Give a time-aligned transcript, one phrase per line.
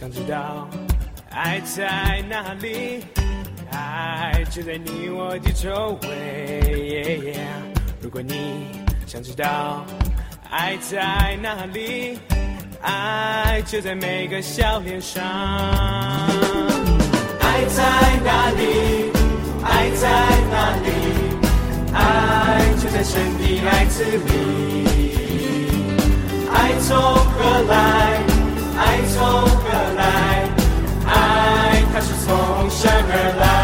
[0.00, 0.68] 想知道
[1.30, 3.02] 爱在哪里？
[3.72, 7.36] 爱就在你我的周围。
[8.00, 8.68] 如果你
[9.08, 9.84] 想知道
[10.50, 12.16] 爱在哪里，
[12.80, 15.20] 爱就在每个笑脸上。
[17.40, 17.82] 爱在
[18.24, 19.10] 哪里？
[19.64, 20.08] 爱在
[20.52, 20.92] 哪里？
[21.92, 24.86] 爱就在神的爱子里。
[26.52, 28.27] 爱从何来？
[28.78, 30.02] 爱从何来？
[31.06, 33.57] 爱，它是从神而来。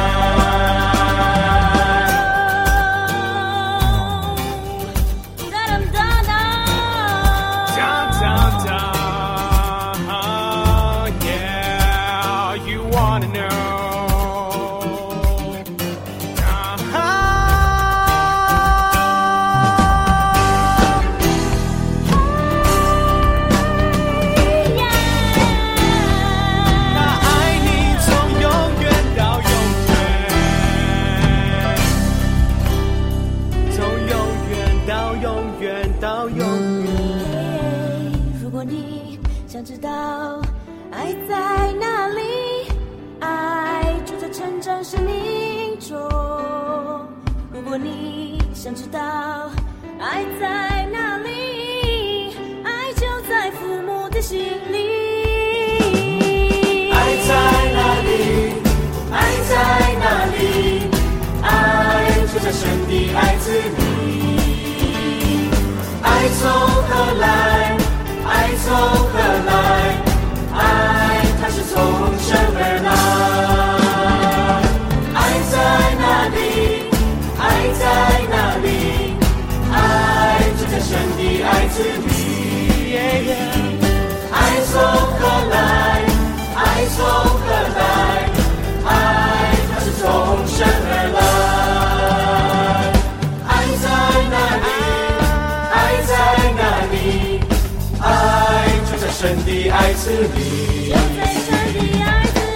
[99.76, 100.92] 爱子里，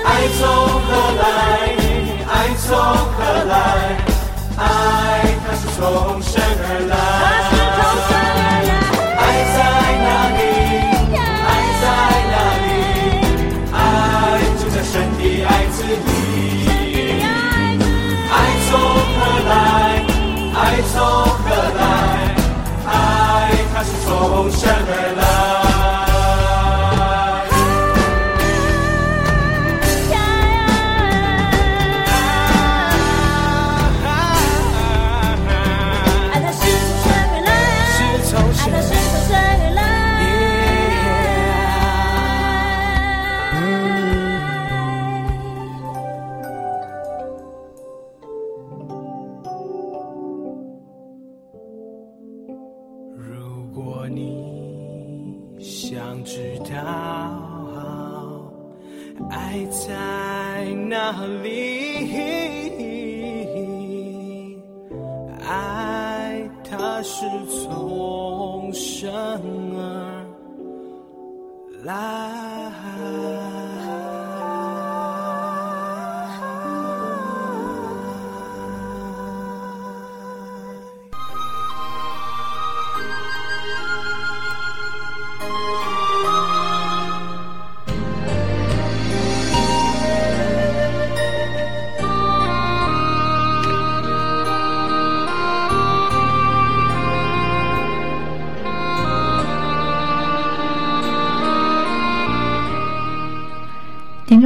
[0.04, 0.46] 爱从
[0.80, 1.22] 何来？
[2.28, 3.52] 爱从何来？
[4.56, 4.60] 爱
[5.44, 5.78] 它是从
[6.22, 7.47] 神而来。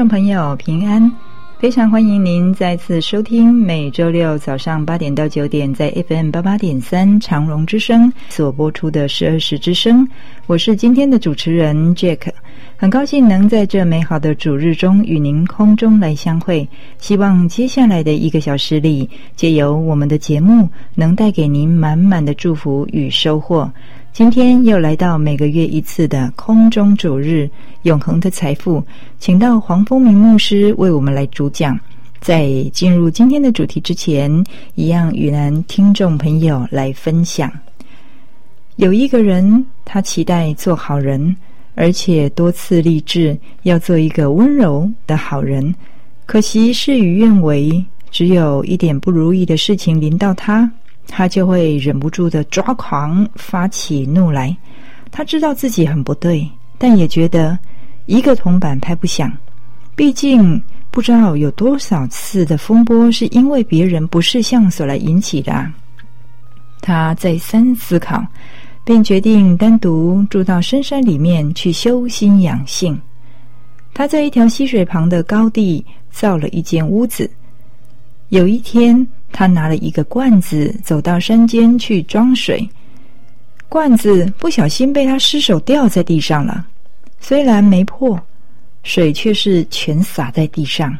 [0.02, 1.12] 众朋友平安，
[1.60, 10.04] 非常欢迎您再次收听每周六早上八点到九点在 FM 八八点三长荣之声所播出的十二时之声。
[10.48, 12.32] 我是今天的主持人 Jack，
[12.76, 16.68] 很高兴能在这美好的主日中与您空中来相会。
[16.98, 23.70] 希望接下来的一个小时里，借由我们的节目，能带给您满满的祝福与收获。
[24.12, 27.48] 今天又来到每个月一次的空中主日，
[27.84, 28.84] 永恒的财富，
[29.18, 31.80] 请到黄风明牧师为我们来主讲。
[32.20, 34.30] 在进入今天的主题之前，
[34.74, 37.50] 一样与男听众朋友来分享。
[38.76, 41.34] 有一个人，他期待做好人，
[41.74, 45.74] 而且多次立志要做一个温柔的好人，
[46.26, 50.70] 可惜事与愿违，只有一点不如意的事情临到他。
[51.06, 54.56] 他就会忍不住的抓狂，发起怒来。
[55.10, 57.58] 他知道自己很不对，但也觉得
[58.06, 59.30] 一个铜板拍不响。
[59.94, 60.60] 毕竟
[60.90, 65.70] 不知道有多少次的风波是因为别人不识相所来引起的。
[66.80, 68.24] 他再三思考，
[68.84, 72.98] 便决定单独住到深山里面去修心养性。
[73.94, 77.30] 他在一条溪水旁的高地造了一间屋子。
[78.30, 82.68] 有一天，他拿了一个罐子，走到山间去装水。
[83.68, 86.66] 罐子不小心被他失手掉在地上了，
[87.18, 88.20] 虽然没破，
[88.82, 90.96] 水却是全洒在地上。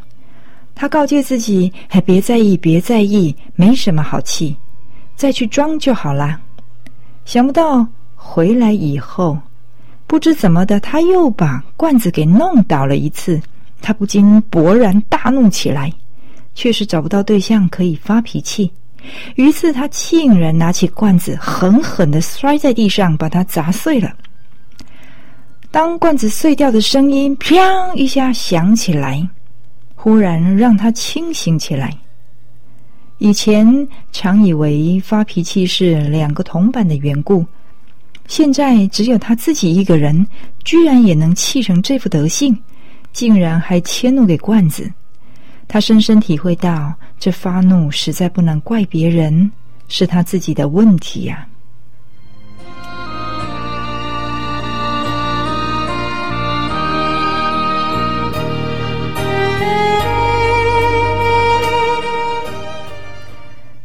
[0.75, 4.57] 他告诫自己：“还别在意，别在意，没什么好气，
[5.15, 6.41] 再去装就好啦。”
[7.27, 9.39] 想不到回来以后，
[10.07, 13.41] 不知怎么的，他又把罐子给弄倒了一次。
[13.83, 15.93] 他不禁勃然大怒起来。
[16.55, 18.71] 却是找不到对象可以发脾气，
[19.37, 24.13] 于是他竟然拿起罐子，狠狠地摔在地上，把它砸碎了。
[25.71, 29.27] 当罐子碎掉的声音“砰”一下响起来，
[29.95, 31.97] 忽然让他清醒起来。
[33.19, 37.47] 以前常以为发脾气是两个铜板的缘故，
[38.27, 40.27] 现在只有他自己一个人，
[40.65, 42.57] 居然也能气成这副德性，
[43.13, 44.93] 竟然还迁怒给罐子。
[45.73, 49.51] 他深深体会到，这发怒实在不能怪别人，
[49.89, 51.49] 是他自己的问题呀、啊。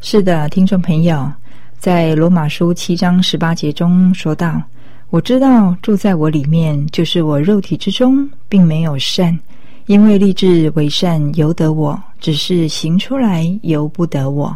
[0.01, 1.31] 是的，听众朋友，
[1.79, 4.61] 在罗马书七章十八节中说道
[5.09, 9.39] ：“我知道住在我里面，就是我肉体之中，并没有善。”
[9.87, 14.55] 因为立志为善由得我，只是行出来由不得我。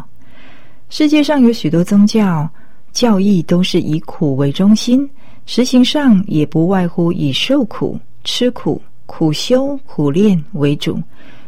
[0.90, 2.46] 世界上有许多宗教
[2.92, 5.08] 教义都是以苦为中心，
[5.46, 11.02] 实行上也不外乎以受苦、吃苦、苦修、苦练为主，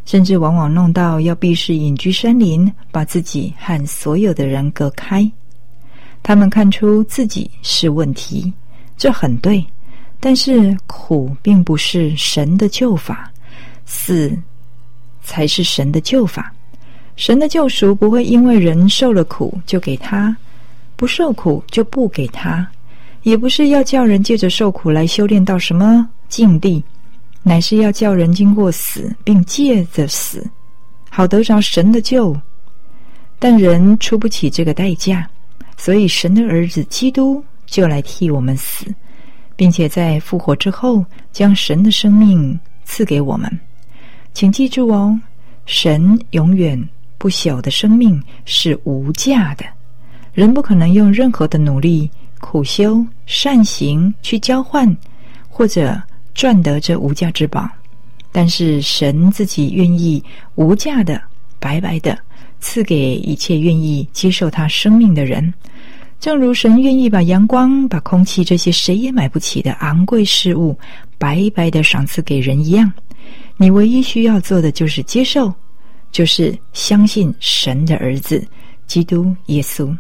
[0.07, 5.31] 甚至往往弄到要避世隐居山林，把自己和所有的人隔开。
[6.23, 8.51] 他们看出自己是问题，
[8.97, 9.63] 这很对，
[10.21, 13.31] 但是苦并不是神的救法。
[13.87, 14.37] 死
[15.23, 16.53] 才是神的救法，
[17.17, 20.37] 神的救赎不会因为人受了苦就给他，
[20.97, 22.67] 不受苦就不给他，
[23.23, 26.83] 也不是要叫人借着受苦来修炼到什么境地，
[27.43, 30.45] 乃是要叫人经过死，并借着死，
[31.11, 32.37] 好得着神的救。
[33.39, 35.29] 但人出不起这个代价，
[35.77, 38.87] 所以神的儿子基督就来替我们死，
[39.55, 43.61] 并且在复活之后将神的生命赐给我们。
[44.35, 45.17] 请记住哦，
[45.65, 46.89] 神永远
[47.19, 49.65] 不朽的生命是无价的，
[50.33, 52.11] 人不可能用任何的努力、
[52.41, 54.95] 苦修、善行去交换，
[55.49, 56.03] 或者
[56.35, 57.67] 赚得这无价之宝。
[58.33, 60.23] 但是神自己愿意
[60.57, 61.23] 无价的、
[61.61, 62.19] 白白的
[62.59, 65.55] 赐给一切愿意接受他生命的人，
[66.19, 70.77] 正如神愿意把阳光、把空气这些谁也买不起的昂贵事物，
[71.19, 72.93] 白白的赏赐给人一样。
[73.57, 75.53] 你唯一需要做的就是接受，
[76.11, 78.45] 就是相信神的儿子
[78.87, 79.97] 基督耶稣。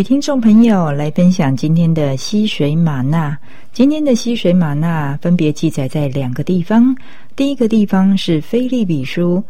[0.00, 3.36] 与听众朋友来分享今天的溪水吗哪。
[3.70, 6.96] 今天的溪水吗哪分别记载在两个地方。
[7.36, 9.44] 第一个地方是腓利比书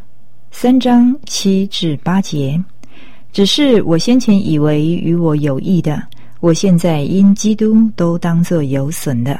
[0.50, 2.60] 三章七至八节。
[3.32, 6.02] 只是我先前以为与我有益的，
[6.40, 9.38] 我现在因基督都当作有损的。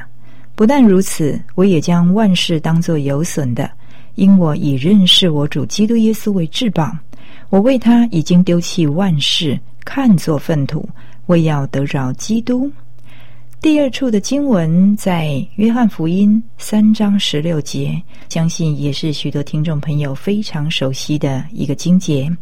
[0.55, 3.69] 不但如此，我也将万事当作有损的，
[4.15, 6.89] 因我以认识我主基督耶稣为至宝。
[7.49, 9.59] 我为他已经丢弃万事。
[9.85, 10.89] 看作粪土，
[11.27, 12.71] 为要得着基督。
[13.61, 22.35] 第二处的经文在约翰福音三章十六节，相信也是许多听众朋友非常熟悉的一个经节。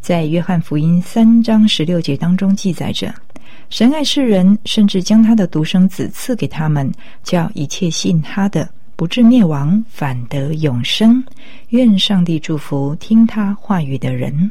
[0.00, 3.14] 在约翰福音三章十六节当中记载着：
[3.70, 6.90] 神爱世人，甚至将他的独生子赐给他们，
[7.22, 11.22] 叫一切信他的不至灭亡，反得永生。
[11.68, 14.50] 愿上帝祝福听他话语的人。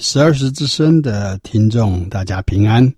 [0.00, 2.92] 十二时之声的听众，大家平安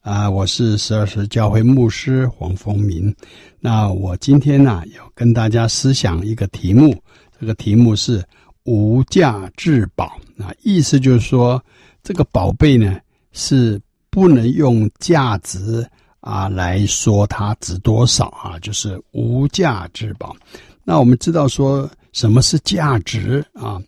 [0.00, 3.14] 啊、我是十二时教会牧师黄丰明。
[3.60, 7.00] 那我今天呢、要跟大家思想一个题目，
[7.38, 8.22] 这个题目是
[8.64, 10.18] “无价之宝”。
[10.38, 11.62] 啊，意思就是说，
[12.02, 12.98] 这个宝贝呢，
[13.32, 15.86] 是不能用价值
[16.20, 20.34] 啊来说它值多少啊，就是无价之宝。
[20.82, 23.80] 那我们知道说什么是价值啊？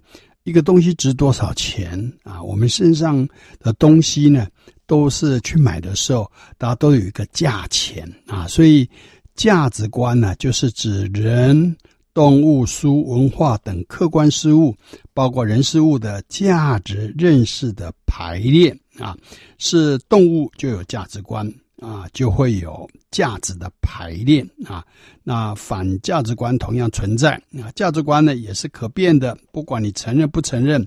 [0.45, 2.43] 一个东西值多少钱啊？
[2.43, 3.27] 我们身上
[3.59, 4.47] 的东西呢，
[4.87, 8.47] 都是去买的时候，大家都有一个价钱啊。
[8.47, 8.89] 所以
[9.35, 11.75] 价值观呢，就是指人、
[12.13, 14.77] 动物、书、文化等客观事物，
[15.15, 19.17] 包括人事物的价值认识的排列啊。
[19.57, 21.51] 是动物就有价值观。
[21.83, 24.85] 啊，就会有价值的排列啊。
[25.23, 27.71] 那反价值观同样存在啊。
[27.77, 30.85] 价值观呢也是可变的，不管你承认不承认，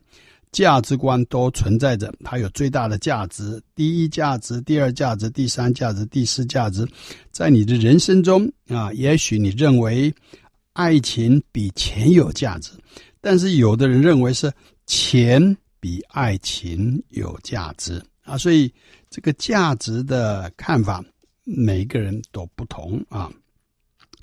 [0.51, 2.13] 价值观都存在着。
[2.25, 6.85] 它有最大的价值，第一价值、第二价值、第三价值、第四价值。
[7.31, 10.13] 在你的人生中啊，也许你认为
[10.73, 12.71] 爱情比钱有价值，
[13.21, 14.51] 但是有的人认为是
[14.85, 18.37] 钱比爱情有价值啊。
[18.37, 18.69] 所以。
[19.09, 21.01] 这个价值的看法，
[21.49, 23.31] 每个人都不同啊。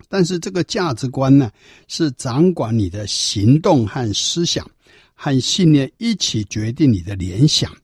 [0.09, 1.51] 但是这个价值观呢，
[1.89, 4.69] 是掌管你的行动和思想，
[5.15, 7.75] 和信念一起决定你的联想。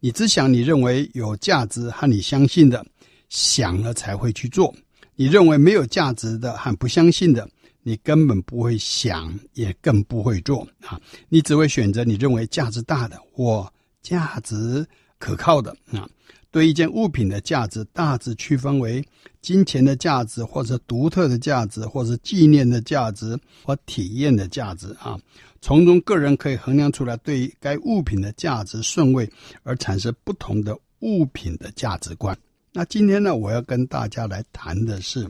[0.00, 2.84] 你只想你认为有价值和你相信的，
[3.28, 4.74] 想了才会去做；
[5.14, 7.48] 你认为没有价值的和不相信的，
[7.82, 11.00] 你根本不会想，也更不会做啊。
[11.28, 14.86] 你只会选择你认为价值大的或价值
[15.18, 16.08] 可靠的啊。
[16.52, 19.04] 对一件物品的价值，大致区分为
[19.40, 25.16] 金钱的价值，或者独特的价值，或者纪念的价值，或体验的价值啊。
[25.60, 29.30] 从中，个人可以衡量出来对该物品的价值顺位，
[29.62, 32.36] 而产生不同的物品的价值观。
[32.72, 35.28] 那今天呢，我要跟大家来谈的是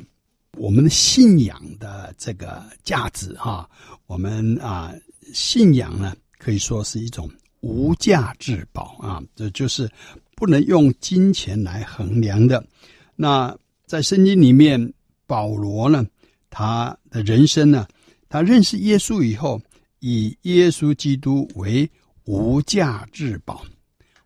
[0.56, 3.68] 我们的信仰的这个价值哈。
[4.06, 4.94] 我们啊，
[5.34, 7.30] 信仰呢，可以说是一种
[7.60, 9.86] 无价之宝啊，这就是。
[10.40, 12.64] 不能用金钱来衡量的。
[13.14, 14.90] 那在圣经里面，
[15.26, 16.06] 保罗呢，
[16.48, 17.86] 他的人生呢，
[18.26, 19.60] 他认识耶稣以后，
[19.98, 21.88] 以耶稣基督为
[22.24, 23.62] 无价之宝。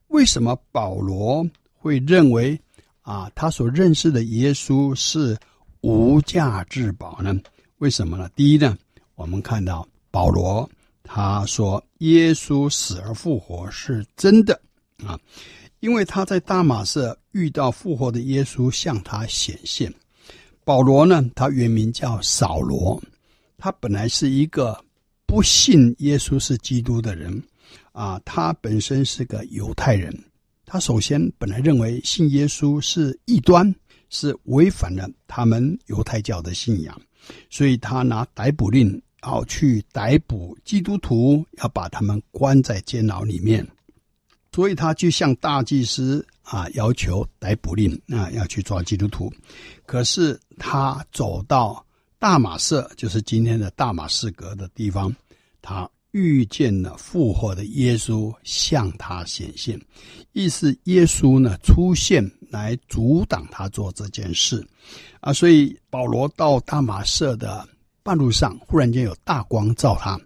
[0.07, 2.57] 为什么保罗会认为
[3.03, 5.37] 啊，他所认识的耶稣是
[5.81, 7.37] 无价之宝呢？
[7.79, 8.31] 为什么呢？
[8.37, 8.79] 第一呢，
[9.17, 10.71] 我们看到保罗
[11.03, 14.59] 他说耶稣死而复活是真的
[15.05, 15.19] 啊。
[15.85, 19.93] 因为他在大马色遇到复活的耶稣向他显现。
[20.65, 22.99] 保罗呢，他原名叫扫罗，
[23.59, 24.83] 他本来是一个
[25.27, 27.39] 不信耶稣是基督的人
[27.93, 28.19] 啊。
[28.25, 30.19] 他本身是个犹太人，
[30.65, 33.71] 他首先本来认为信耶稣是异端，
[34.09, 36.99] 是违反了他们犹太教的信仰，
[37.51, 43.67] 所以他拿逮捕令要去逮捕基督徒，要把他们关在监牢里面。
[44.55, 49.29] 所以他就向大祭司啊要求逮捕令啊，要去抓基督徒。
[49.85, 51.85] 可是他走到
[52.21, 55.13] 大马色，就是今天的大马士革的地方，
[55.61, 59.77] 他遇见了复活的耶稣向他显现，
[60.35, 64.65] 意思耶稣呢出现来阻挡他做这件事
[65.19, 65.33] 啊。
[65.33, 67.69] 所以保罗到大马色的
[68.05, 70.17] 半路上，忽然间有大光照他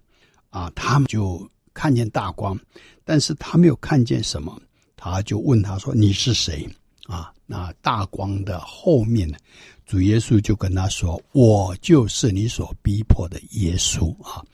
[0.50, 2.58] 啊，他们就看见大光。
[3.04, 4.60] 但是他没有看见什么，
[4.96, 6.68] 他就问他说：“你是谁？”
[7.06, 9.38] 啊，那大光的后面呢，
[9.86, 14.44] 主耶稣就跟他说：“我就是你所逼迫的耶稣啊。”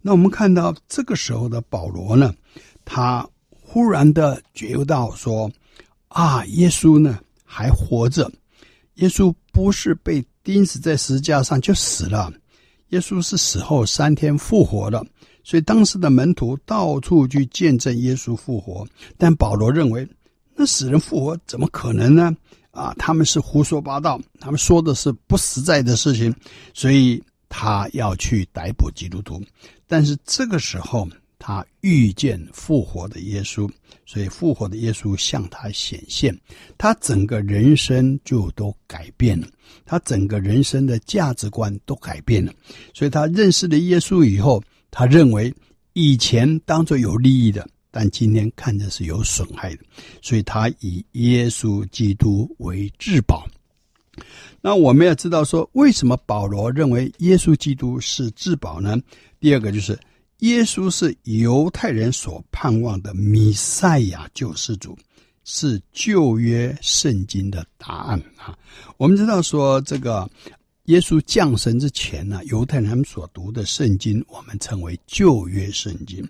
[0.00, 2.32] 那我们看到这个时候的保罗呢，
[2.84, 5.50] 他忽然的觉悟到说
[6.06, 8.30] ：“啊，耶稣呢还活着，
[8.96, 12.32] 耶稣不是被钉死在十字架上就死了，
[12.90, 15.04] 耶稣是死后三天复活了。”
[15.44, 18.84] 所以当时的门徒到处去见证耶稣复活，
[19.18, 20.08] 但保罗认为
[20.56, 22.34] 那死人复活怎么可能呢？
[22.70, 26.34] 啊，他们是胡说八道，他们说的是不实在的事情，
[26.72, 29.40] 所以他要去逮捕基督徒。
[29.86, 31.06] 但是这个时候
[31.38, 33.70] 他遇见复活的耶稣，
[34.06, 36.36] 所以复活的耶稣向他显现，
[36.78, 39.46] 他整个人生就都改变了，
[39.84, 42.52] 他整个人生的价值观都改变了。
[42.94, 44.62] 所以他认识了耶稣以后。
[44.96, 45.52] 他认为
[45.92, 49.82] 以前当作有利益的，但今天看着是有损害的，
[50.22, 53.44] 所以他以耶稣基督为至宝。
[54.60, 58.96] 那我们要知道说，为什么保罗认为耶稣基督是至宝呢？
[59.40, 59.98] 第二个就是
[60.38, 64.96] 耶稣是犹太人所盼望的弥赛亚救世主，
[65.42, 68.56] 是旧约圣经的答案啊。
[68.96, 70.30] 我们知道说，这个
[70.84, 76.22] 耶稣降生之前呢，犹太人他们所读的圣经，我们称为旧约圣经。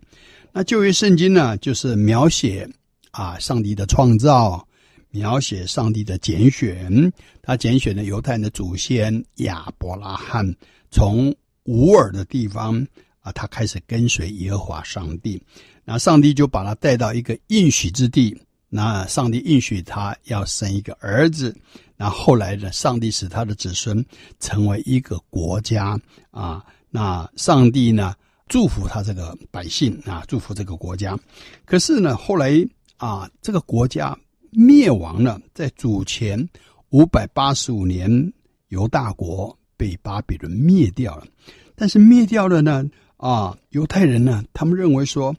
[0.52, 2.68] 那旧约圣经呢，就是描写
[3.10, 4.64] 啊上帝的创造，
[5.10, 7.12] 描写上帝的拣选。
[7.42, 10.54] 他拣选了犹太人的祖先亚伯拉罕，
[10.88, 12.80] 从无耳的地方
[13.22, 15.42] 啊，他开始跟随耶和华上帝。
[15.84, 18.40] 那上帝就把他带到一个应许之地。
[18.68, 21.54] 那上帝应许他要生一个儿子。
[21.96, 24.04] 那后来呢，上帝使他的子孙
[24.40, 25.98] 成为一个国家
[26.30, 26.64] 啊。
[26.90, 28.14] 那上帝呢？
[28.46, 31.18] 祝福他这个百姓啊，祝福这个国家。
[31.64, 32.52] 可是呢，后来
[32.98, 34.16] 啊，这个国家
[34.50, 36.46] 灭亡了，在主前
[36.90, 38.33] 五百八十五年，
[38.68, 41.26] 犹大国被巴比伦灭掉了。
[41.74, 42.85] 但是灭掉了呢，
[43.16, 45.35] 啊，犹太人呢，他们认为说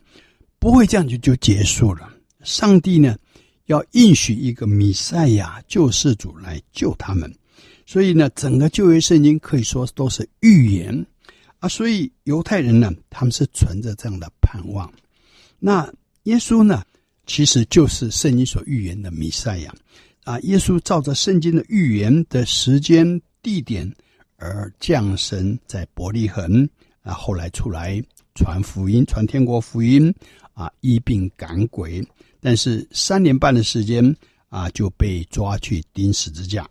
[0.57, 2.09] 不会这样就就结束了。
[2.41, 3.15] 上帝呢，
[3.65, 7.33] 要应许一个弥赛亚救世主来救他们。
[7.85, 11.05] 所以呢，整个旧约圣经可以说都是预言。
[11.59, 14.91] 啊，所以犹太人呢，他们是存着这样的盼望。
[15.59, 15.91] 那
[16.23, 16.83] 耶稣呢，
[17.25, 19.73] 其实就是圣经所预言的弥赛亚。
[20.23, 23.91] 啊，耶稣照着圣经的预言的时间、地点
[24.37, 26.67] 而降生在伯利恒。
[27.03, 30.11] 啊，后来出来传福音，传天国福音，
[30.55, 32.03] 啊，医病赶鬼。
[32.45, 34.15] 但是三年半的时间，
[34.49, 36.69] 啊，就被抓去钉十字架。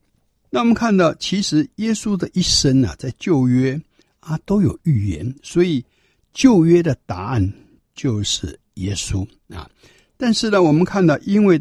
[0.48, 3.80] 那我们看到，其实耶稣的一生呢，在旧约。
[4.20, 5.84] 啊，都有预言，所以
[6.32, 7.52] 旧约的答案
[7.94, 9.70] 就是耶稣啊。
[10.16, 11.60] 但是呢，我们看到，因为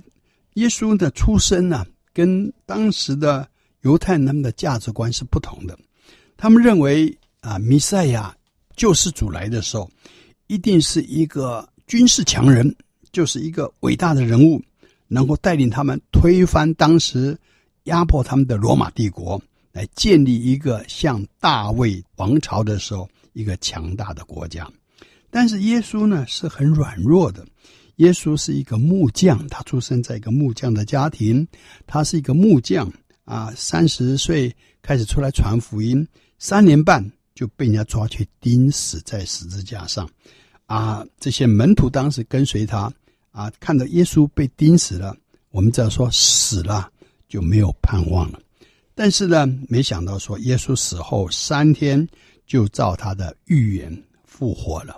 [0.53, 3.45] 耶稣的出生呢，跟当时的
[3.81, 5.77] 犹太人他们的价值观是不同的。
[6.37, 8.33] 他们认为啊，弥赛亚
[8.77, 9.91] 救世主来的时候，
[10.47, 12.73] 一定是一个军事强人，
[13.13, 14.61] 就是一个伟大的人物，
[15.07, 17.37] 能够带领他们推翻当时
[17.85, 19.41] 压迫他们的罗马帝国。
[19.71, 24.71] 来建立一个像大卫王朝的时候一个强大的国家，
[25.31, 27.43] 但是耶稣呢是很软弱的。
[27.95, 31.47] 耶稣是一个木匠，他出生在一个木匠的家庭，
[31.87, 32.87] 他是一个木匠
[33.25, 40.07] 啊，三十岁开始出来传福音，三年半就被人家抓去钉死在十字架上，
[40.67, 42.93] 啊，这些门徒当时跟随他
[43.33, 45.17] 啊，看到耶稣被钉死了，
[45.49, 46.89] 我们只要说死了
[47.27, 48.39] 就没有盼望了。
[48.95, 52.07] 但是呢，没想到说耶稣死后三天
[52.45, 54.97] 就照他的预言复活了。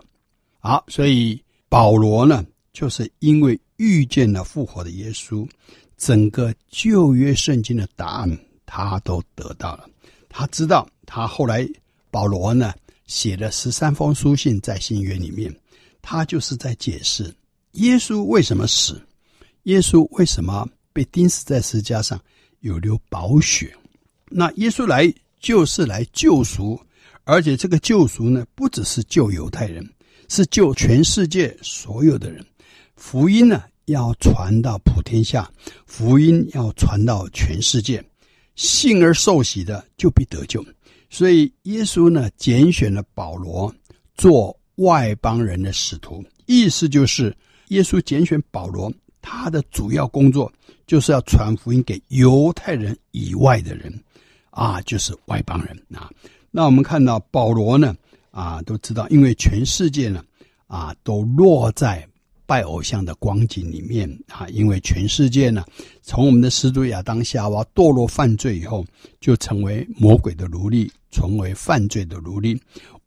[0.60, 5.48] 好，所以保罗呢，就是因为遇见了复活的耶稣，
[5.98, 9.89] 整个旧约圣经的答案他都得到了。
[10.28, 11.65] 他知道，他后来
[12.12, 12.74] 保罗呢
[13.08, 15.56] 写了十三封书信在新约里面，
[16.02, 17.34] 他就是在解释
[17.76, 19.02] 耶稣为什么死，
[19.64, 22.20] 耶稣为什么被钉死在十字架上，
[22.60, 23.76] 有流宝血。
[24.30, 26.80] 那耶稣来就是来救赎，
[27.24, 29.88] 而且这个救赎呢，不只是救犹太人，
[30.30, 32.46] 是救全世界所有的人。
[32.96, 35.52] 福音呢，要传到普天下，
[35.86, 38.04] 福音要传到全世界，
[38.56, 40.66] 信而受洗的就必得救。
[41.10, 43.74] 所以耶稣呢，拣选了保罗
[44.16, 47.36] 做外邦人的使徒，意思就是
[47.69, 50.51] 耶稣拣选保罗，他的主要工作
[50.86, 53.93] 就是要传福音给犹太人以外的人。
[54.51, 56.10] 啊，就是外邦人啊。
[56.49, 57.93] 那我们看到保罗呢，
[58.32, 60.23] 啊，都知道，因为全世界呢，
[60.67, 62.08] 啊，都落在
[62.45, 64.47] 拜偶像的光景里面啊。
[64.47, 65.65] 因为全世界呢，
[66.01, 68.86] 从我们的始祖亚当夏娃堕落犯罪以后，
[69.19, 72.58] 就成为魔鬼的奴隶，成为犯罪的奴隶，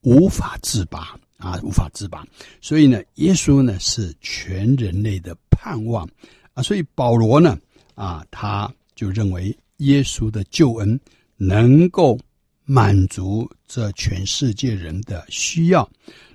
[0.02, 2.22] 无法自拔啊，无法自拔。
[2.60, 6.06] 所以呢，耶稣呢是全人类的盼望
[6.52, 6.62] 啊。
[6.62, 7.58] 所以保罗呢，
[7.94, 11.00] 啊，他就认为耶稣的救恩。
[11.40, 12.18] 能够
[12.64, 15.88] 满足这全世界人的需要，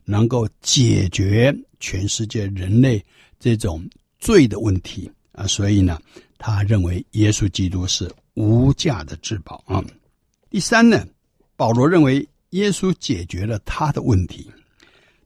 [0.05, 3.03] 能够解决全世界人类
[3.37, 3.85] 这种
[4.17, 5.99] 罪的问题啊，所以呢，
[6.37, 9.83] 他认为耶稣基督是无价的至宝啊。
[10.49, 11.05] 第三呢，
[11.57, 14.49] 保罗认为耶稣解决了他的问题，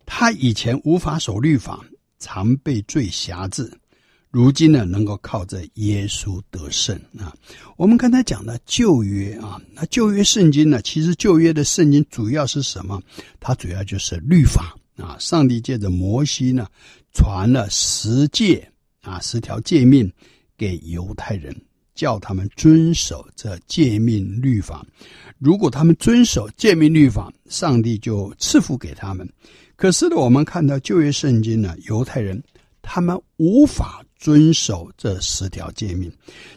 [0.08, 1.86] 他以前无法守律法，
[2.18, 3.72] 常被罪辖制。
[4.32, 7.34] 如今呢，能够靠着耶稣得胜啊！
[7.76, 13.02] 我们刚才讲的旧约啊，那旧约圣经呢，其实旧约的圣经主要是什么？
[13.40, 15.18] 它主要就是律法啊。
[15.20, 16.68] 上帝借着摩西呢，
[17.14, 18.68] 传了十诫
[19.02, 20.12] 啊，十条诫命
[20.58, 21.56] 给犹太人，
[21.96, 24.86] 叫他们遵守这诫命律法。
[25.38, 29.28] 如果他们遵守诫命律法，上帝就赐福给他们。
[29.78, 32.44] 可是呢，我们看到旧约圣经呢，犹太人
[32.82, 36.12] 他们无法遵守这十条诫命。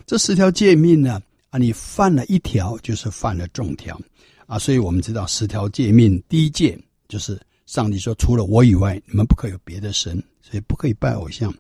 [0.06, 4.00] 这十条诫命呢，啊，你犯了一条，就是犯了众条
[4.46, 4.58] 啊。
[4.58, 6.78] 所以我们知道十条诫命，第一诫
[7.08, 11.54] 就是上帝说，除了我以外，你们不可以有别的神，所以不可以拜偶像。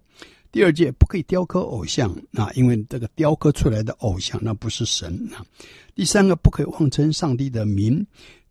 [0.50, 5.44] 第二戒不可以雕刻偶像啊，因为这个雕刻出来的偶像那不是神啊。
[5.94, 8.04] 第三个不可以妄称上帝的名。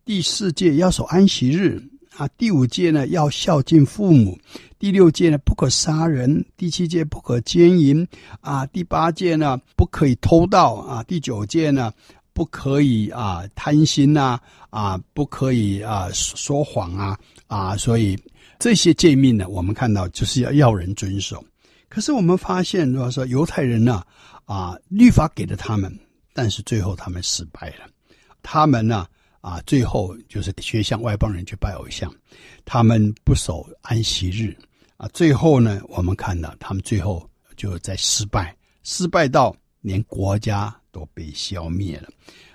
[0.04, 1.82] 第四诫要守安息日
[2.16, 2.28] 啊。
[2.36, 4.38] 第五戒呢要孝敬父母。
[4.78, 6.44] 第六戒呢不可杀人。
[6.56, 8.06] 第七诫不可奸淫
[8.40, 8.64] 啊。
[8.66, 11.02] 第八戒呢不可以偷盗啊。
[11.04, 11.92] 第九戒呢
[12.32, 14.38] 不可以啊贪心呐
[14.70, 17.18] 啊，不可以啊说谎啊
[17.48, 17.76] 啊。
[17.76, 18.18] 所以
[18.58, 21.44] 这些诫命呢，我们看到就是要要人遵守。
[21.88, 24.02] 可是我们发现，如果说犹太人呢，
[24.44, 25.92] 啊，律法给了他们，
[26.32, 27.86] 但是最后他们失败了。
[28.42, 29.06] 他们呢，
[29.40, 32.12] 啊最后就是学像外邦人去拜偶像，
[32.64, 34.56] 他们不守安息日，
[34.96, 42.08] 啊，最后呢，我们看到他们最后就在失败，失败到连国家都被消灭了。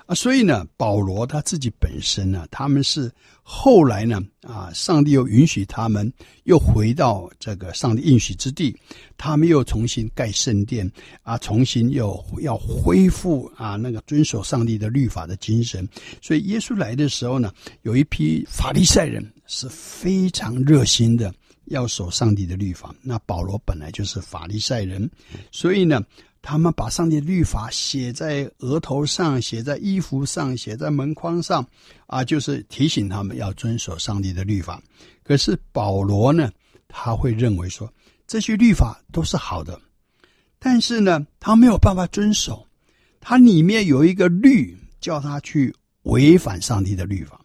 [0.05, 6.11] 啊，所以呢，保罗他自己本身呢，他们是后来呢，啊，上帝又允许他们
[6.43, 8.75] 又回到这个上帝应许之地，
[9.17, 10.89] 他们又重新盖圣殿，
[11.23, 15.87] 啊，重新又要恢复啊那个遵守上帝的律法的精神。
[16.21, 21.33] 所以耶稣来的时候呢，有一批法利赛人是非常热心的
[21.65, 22.93] 要守上帝的律法。
[23.01, 25.09] 那保罗本来就是法利赛人，
[25.51, 25.99] 所以呢。
[26.47, 31.67] 他们把上帝的律法写在额头上，写在衣服上，写在门框上，
[32.05, 34.79] 啊，就是提醒他们要遵守上帝的律法。
[35.23, 36.51] 可是保罗呢，
[36.87, 37.91] 他会认为说
[38.27, 39.81] 这些律法都是好的，
[40.59, 42.63] 但是呢，他没有办法遵守。
[43.19, 47.41] 他里面有一个律，叫他去违反上帝的律法。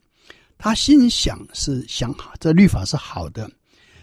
[0.58, 3.50] 他心想是想好，这律法是好的，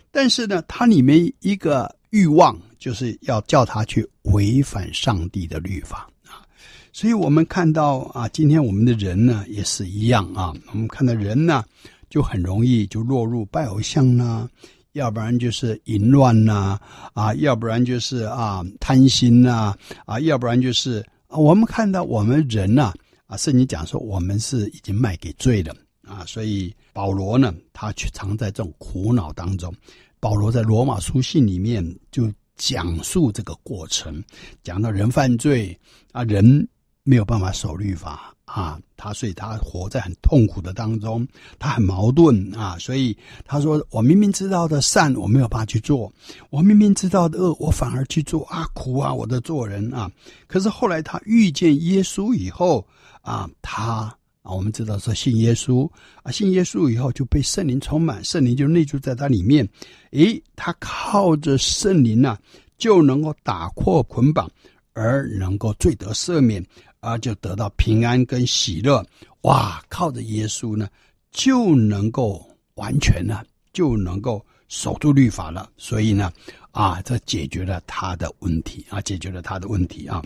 [0.10, 1.95] 但是呢，他里面一个。
[2.12, 6.45] 欲望就是要叫他去违反上帝的律法啊，
[6.93, 10.53] 所以我们看到啊，今天我们的人呢也是一样啊。
[10.71, 11.63] 我们看到人呢，
[12.09, 14.47] 就很容易就落入拜偶像呐，
[14.93, 16.79] 要不然就是淫乱呐，
[17.13, 22.93] 啊，要不然就是啊贪心呐，啊，要不然就是啊我们看到我们人呐，
[23.25, 29.73] 啊，圣经讲说我们是已经卖给罪了啊，所以保罗呢，他却常在这种苦恼当中。
[30.19, 32.28] 保罗在罗马书信里面就
[32.58, 34.24] 讲述这个过程，
[34.64, 35.80] 讲到人犯罪
[36.12, 36.68] 啊，人
[37.03, 41.28] 没有办法守律法啊，他所以他活在很痛苦的当中，
[41.60, 46.12] 他很矛盾啊，所以他说：“我明明知道的善，我没有办法去做；
[46.49, 50.12] 我明明知道的恶，我反而去做啊，苦啊，我的做人啊！”
[50.47, 52.88] 可是后来他遇见耶稣以后
[53.22, 54.18] 啊，他。
[54.56, 55.89] 我们知道说信耶稣
[56.24, 59.68] 啊，信耶稣以后就被圣灵充满，圣灵就内住在他里面。
[60.12, 62.38] 诶，他靠着圣灵呢、
[62.78, 64.50] 就能够打破捆绑，
[64.93, 66.66] 而能够罪得赦免，
[67.02, 69.06] 而就得到平安跟喜乐。
[69.41, 70.88] 哇，靠着耶稣呢，
[71.32, 72.43] 就能够
[72.76, 73.43] 完全呢，
[73.74, 75.70] 就能够守住律法了。
[75.78, 76.32] 所以呢，
[76.72, 80.24] 啊，这解决了他的问题啊，解决了他的问题啊。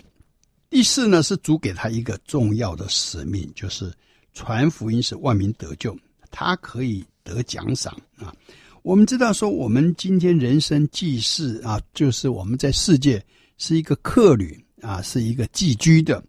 [0.70, 3.92] 第四呢，是主给他一个重要的使命，就是。
[4.34, 5.96] 传福音使万民得救，
[6.30, 8.34] 他可以得奖赏啊！
[8.82, 13.24] 我们知道说，我们今天人生记事啊，就是我们在世界
[13.58, 16.22] 是一个客旅啊，是一个寄居的。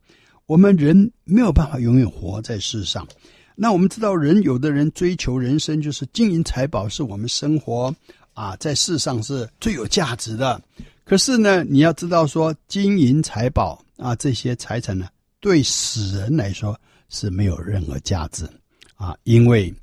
[0.46, 3.08] 我们人没有办法永远活在世上。
[3.56, 7.96] 那我们知道，人有的人追求人生，就是金银财宝，是我们生活
[8.34, 10.62] 啊，在世上是最有价值的。
[11.06, 15.08] 可是呢，你要知道说，金银财宝啊，这些财产呢，
[15.40, 16.80] 对死人来说。
[17.10, 18.50] 是没有任何价值
[18.96, 19.74] 啊，因为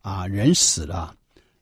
[0.00, 1.14] 啊，人死了，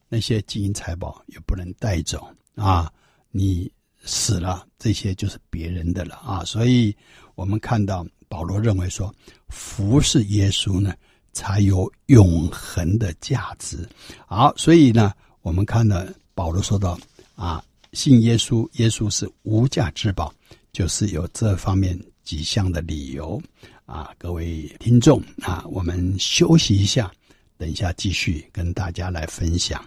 [0.07, 2.91] 那些金银财宝也不能带走啊。
[3.29, 3.71] 你
[4.03, 6.43] 死了，这些就是别人的了啊。
[6.45, 6.95] 所以，
[7.35, 9.13] 我们看到保罗认为说，
[9.49, 10.93] 服侍耶稣呢，
[11.33, 13.87] 才有永恒的价值。
[14.25, 16.03] 好，所以呢，我们看到
[16.33, 16.97] 保罗说到
[17.35, 17.63] 啊，
[17.93, 20.33] 信耶稣，耶稣是无价之宝，
[20.71, 23.41] 就是有这方面几项的理由。
[23.87, 27.09] 啊，各位听众啊，我们休息一下，
[27.57, 29.83] 等一下继续跟大家来分享。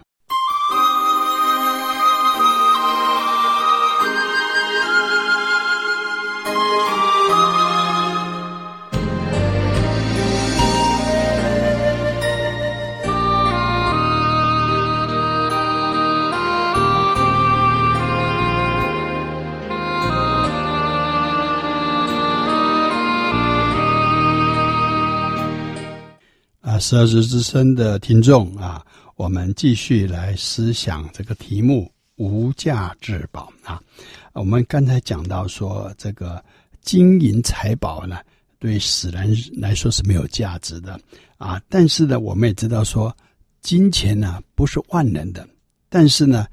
[26.81, 28.83] 十二时之声的听众啊，
[29.15, 33.79] 我们继续来思想这个题目“无价之宝”啊。
[34.33, 36.43] 我们刚才讲到说，这个
[36.81, 38.17] 金银财宝呢，
[38.57, 40.99] 对死人来说是没有价值的
[41.37, 41.61] 啊。
[41.69, 43.15] 但是呢，我们也知道说，
[43.61, 45.47] 金钱呢不是万能的。
[45.87, 46.47] 但是呢，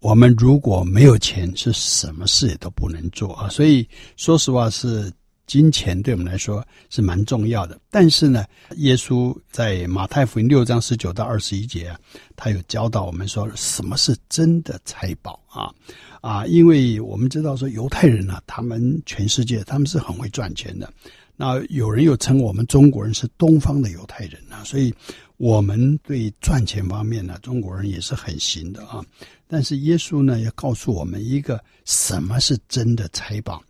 [0.00, 3.48] 我们如果没有钱，是什么事也都不能做啊。
[3.48, 5.10] 所以说实话是。
[5.50, 8.44] 金钱对我们来说是蛮重要的，但是呢，
[8.76, 11.98] 耶稣在马太福音六章十九到二十一节啊，
[12.36, 15.74] 他有教导我们说什么是真的财宝啊
[16.20, 20.88] 啊，因为我们知道说犹太人呢、他们全世界他们是很会赚钱的，
[21.34, 24.94] 那有人又称我们中国人是东方的犹太人啊，所以
[25.36, 29.04] 我们对赚钱方面呢，中国人也是很行的啊。
[29.48, 33.60] 但是耶稣呢，要告诉我们一个什么是真的财宝。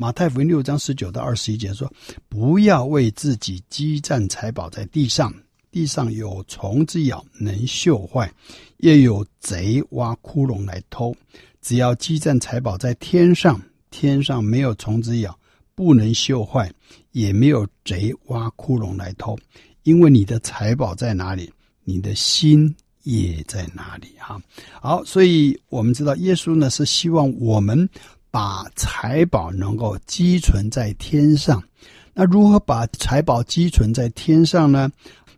[0.00, 1.92] 马太福音六章十九到二十一节说
[2.26, 5.30] ：“不要为自己积攒财宝在地上，
[5.70, 8.26] 地上有虫子咬，能锈坏；
[8.78, 11.14] 也有贼挖窟窿来偷。
[11.60, 15.38] 只要积攒财宝在天上，天上没有虫子咬，
[15.74, 16.72] 不能锈坏，
[17.12, 19.38] 也没有贼挖窟窿来偷。
[19.82, 21.52] 因为你的财宝在哪里，
[21.84, 24.40] 你的心也在哪里。”哈，
[24.80, 27.86] 好，所以我们知道耶稣呢是希望我们。
[28.30, 31.62] 把财宝能够积存在天上，
[32.14, 34.90] 那如何把财宝积存在天上呢？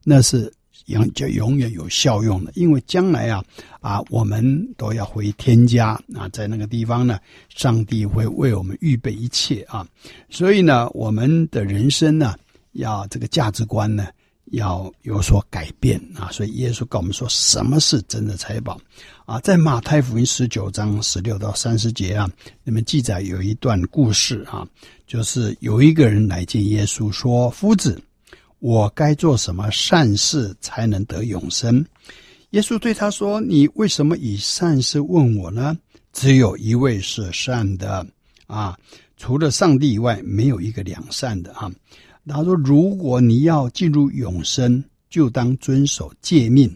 [0.05, 0.53] 那是
[0.87, 3.43] 永就永远有效用的，因为将来啊
[3.81, 7.19] 啊，我们都要回天家啊，在那个地方呢，
[7.49, 9.87] 上帝会为我们预备一切啊，
[10.29, 12.35] 所以呢，我们的人生呢，
[12.73, 14.09] 要这个价值观呢。
[14.47, 16.29] 要有所改变啊！
[16.31, 18.79] 所以耶稣跟我们说，什么是真的财宝
[19.27, 19.41] 啊？
[19.41, 22.31] 在马太福音十九章十六到三十节啊，
[22.65, 24.67] 那么记载有一段故事啊，
[25.07, 28.01] 就是有一个人来见耶稣说：“夫子，
[28.59, 31.85] 我该做什么善事才能得永生？”
[32.51, 35.77] 耶稣对他说：“你为什么以善事问我呢？
[36.13, 38.07] 只有一位是善的
[38.47, 38.77] 啊，
[39.17, 41.71] 除了上帝以外，没有一个良善的啊。”
[42.29, 46.71] 他说：“如果你要进入永生，就当遵守诫命。”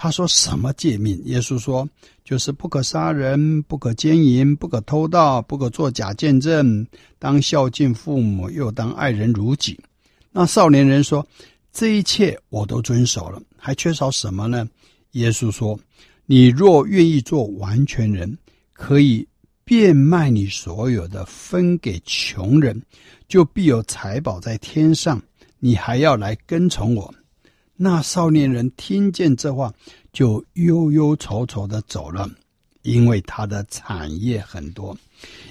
[0.00, 1.86] 他说：“什么诫命？”耶稣说
[2.24, 6.86] ：“就是不可杀人，不可奸淫，不可偷盗，不可作假见证，
[7.18, 9.76] 当孝敬父母，又当爱人如己。”
[10.30, 11.26] 那少年人说
[11.74, 14.68] ：“这一切我都遵守了，还缺少什么呢？”
[15.18, 15.76] 耶稣说
[16.26, 18.38] ：“你若愿意做完全人，
[18.72, 19.26] 可以
[19.64, 22.80] 变卖你所有的，分给穷人。”
[23.26, 25.20] 就必有财宝在天上，
[25.58, 27.12] 你还要来跟从我。
[27.80, 29.72] 那少年人听见这话，
[30.12, 32.28] 就忧忧愁愁的走了，
[32.82, 34.96] 因为他的产业很多。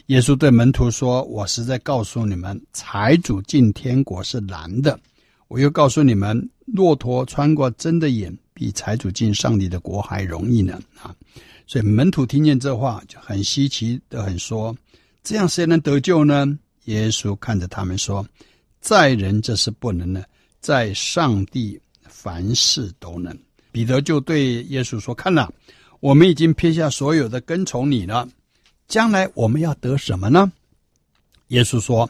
[0.07, 4.99] 耶稣对门徒说：“我实在告诉你们，财主进天国是难的。
[5.47, 11.15] 我又告诉你们，骆驼穿过针的眼，比财主进上帝的国还容易呢。”啊，
[11.65, 14.75] 所以门徒听见这话，就很稀奇的很说
[15.23, 16.45] ：“这样谁能得救呢？”
[16.87, 18.27] 耶稣看着他们说
[18.81, 20.27] ：“在人这是不能的，
[20.59, 21.79] 在上帝
[22.19, 23.37] 凡事都能。”
[23.71, 25.47] 彼得就对耶稣说：“看哪，
[25.99, 28.27] 我们已经撇下所有的跟从你了，
[28.87, 30.51] 将来我们要得什么呢？”
[31.49, 32.09] 耶稣说：“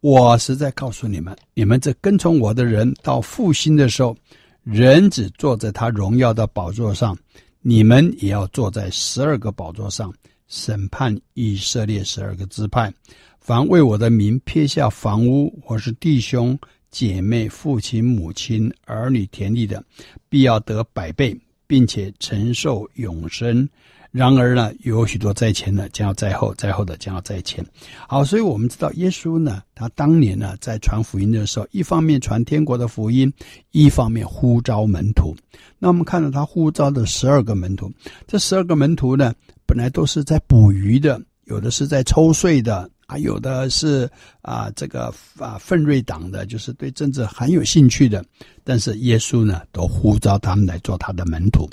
[0.00, 4.16] 我实在告诉你们，你们这跟从我的人，到复兴的时候，
[4.62, 7.14] 人子坐在他荣耀的宝座上，
[7.60, 10.10] 你们也要坐在十二个宝座上，
[10.48, 12.90] 审判以色列十二个支派。”
[13.38, 16.58] 凡为我的名撇下房屋，或是弟兄
[16.94, 19.82] 姐妹、父亲母亲、儿女、田地的，
[20.28, 21.36] 必要得百倍，
[21.66, 23.68] 并且承受永生。
[24.12, 27.66] 然而呢，有许多在前的，将要在后；在后的，将要在前。
[28.06, 33.32] 好，所以我们知道，耶稣呢，他当年呢，在传福音的时候，一方面传天国的福音，
[33.72, 35.34] 一方面呼召门徒。
[35.80, 37.90] 那我们看到他呼召的十二个门徒，
[38.28, 39.34] 这十二个门徒呢，
[39.66, 42.88] 本来都是在捕鱼的，有的是在抽税的。
[43.06, 48.24] 啊，有的是啊，这个啊，奋锐党的，就是对政治很有兴趣的。
[48.62, 51.68] 但是耶稣呢，都呼召他们来做他的门徒。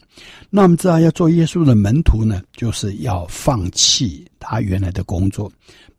[0.50, 5.52] 那我们知道，要做耶稣的门徒呢，就是要放弃他原来的工作。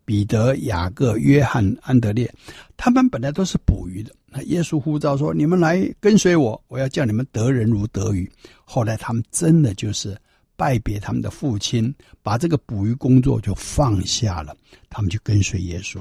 [0.05, 2.31] 彼得、雅各、约翰、安德烈，
[2.77, 4.13] 他们本来都是捕鱼的。
[4.29, 8.31] 那耶稣呼召说：“你们来跟随我，我要叫你们得人如得鱼。”
[8.65, 10.17] 后来他们真的就是。
[10.63, 11.93] 拜别他们的父亲，
[12.23, 14.57] 把这个捕鱼工作就放下了，
[14.89, 16.01] 他们就跟随耶稣。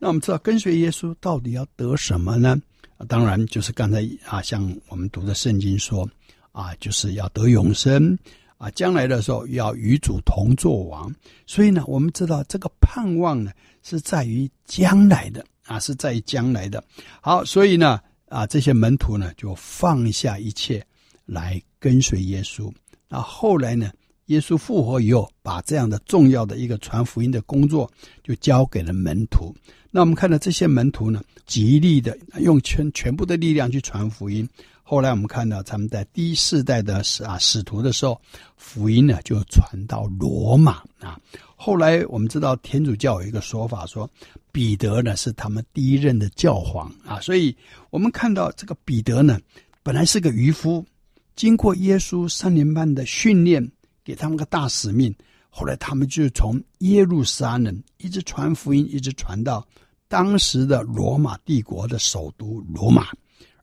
[0.00, 2.60] 那我们知道，跟随耶稣到底要得什么呢？
[3.06, 6.10] 当然就是刚才啊，像我们读的圣经说
[6.50, 8.18] 啊，就是要得永生
[8.58, 11.14] 啊，将来的时候要与主同作王。
[11.46, 13.52] 所以呢，我们知道这个盼望呢
[13.84, 16.82] 是在于将来的啊，是在于将来的。
[17.20, 20.84] 好，所以呢啊，这些门徒呢就放下一切。
[21.26, 22.68] 来跟随耶稣。
[23.08, 23.92] 那后来呢，
[24.30, 27.90] 耶稣复活以后，把这样的重要的一个传福音的工作
[28.22, 29.52] 就交给了门徒。
[29.90, 34.48] 那我们看到这些门徒呢，极力的用全全部的力量去传福音。
[34.84, 38.20] 后来我们看到他们在第四代的使啊使徒的时候，
[38.56, 41.18] 福音呢就传到罗马啊。
[41.56, 44.08] 后来我们知道天主教有一个说法说，
[44.52, 47.20] 彼得呢是他们第一任的教皇啊。
[47.20, 47.54] 所以
[47.90, 49.40] 我们看到这个彼得呢，
[49.82, 50.86] 本来是个渔夫，
[51.34, 53.68] 经过耶稣三年半的训练，
[54.10, 55.14] 给他们个大使命。
[55.50, 59.64] 后来他们就从耶路撒冷一直传福音，一直传到
[60.08, 63.06] 当时的罗马帝国的首都罗马，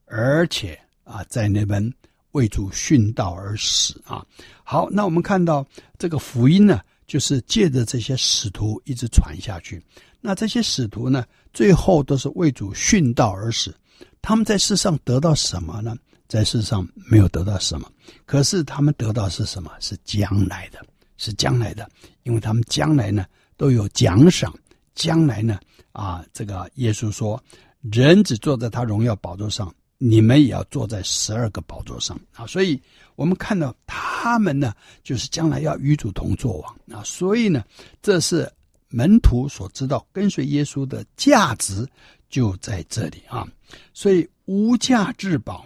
[0.06, 1.94] 而且啊，在那边
[2.32, 4.26] 为主殉道而死啊。
[4.64, 5.68] 好，那我们看到
[5.98, 9.84] 这个福音呢，就是借着这些使徒一直传下去。
[10.22, 13.76] 那这些使徒呢，最后都是为主殉道而死。
[14.22, 15.94] 他们在世上得到什么呢？
[16.28, 17.90] 在世上没有得到什么，
[18.26, 19.72] 可是他们得到是什么？
[19.80, 20.80] 是将来的。
[21.20, 21.90] 是将来的，
[22.22, 23.26] 因为他们将来呢
[23.56, 24.54] 都有奖赏。
[24.94, 25.60] 将来呢，
[25.92, 27.44] 啊，这个耶稣说，
[27.82, 32.46] 人只坐在他荣耀宝座上，你们也要坐在十二个宝座上啊。
[32.46, 32.80] 所以，
[33.16, 37.04] 我们看到他们呢，就是将来要与主同作王啊。
[37.04, 37.66] 所以呢，
[38.00, 38.48] 这是
[38.90, 41.84] 门徒所知道跟随耶稣的价值
[42.30, 43.44] 就在这里啊。
[43.92, 45.66] 所以，无价之宝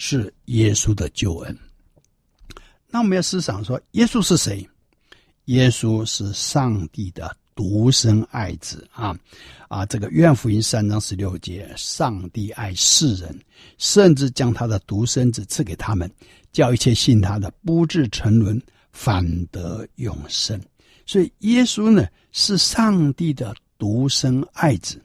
[0.00, 1.58] 是耶稣的救恩。
[2.88, 4.66] 那我们要思想说，耶稣是谁？
[5.44, 9.14] 耶稣是上帝的独生爱子啊
[9.68, 9.84] 啊！
[9.84, 13.38] 这个约翰福音三章十六节，上帝爱世人，
[13.76, 16.10] 甚至将他的独生子赐给他们，
[16.50, 18.60] 叫一切信他的不至沉沦，
[18.92, 20.58] 反得永生。
[21.04, 24.98] 所以耶稣呢是上帝的独生爱子。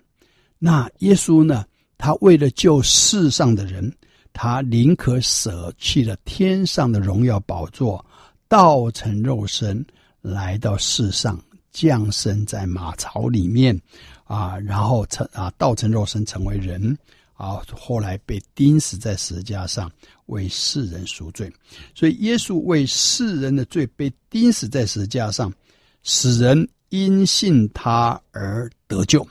[0.57, 1.65] 那耶稣呢，
[1.97, 3.93] 他为了救世上的人，
[4.37, 8.05] 他宁可舍弃了天上的荣耀宝座，
[8.49, 9.83] 道成肉身。
[10.21, 11.39] 来到世上，
[11.71, 13.79] 降生在马槽里面，
[14.23, 16.97] 啊，然后成啊，道成肉身成为人，
[17.35, 19.87] 啊，后来被钉死在十字架上，
[20.25, 21.53] 为世人赎罪。
[21.93, 25.53] 所以耶稣为世人的罪被钉死在十字架上，
[26.01, 29.23] 使人因信他而得救。